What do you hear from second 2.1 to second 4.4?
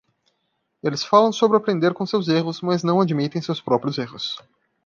erros, mas não admitem seus próprios erros.